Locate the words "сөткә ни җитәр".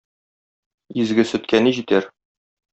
1.33-2.13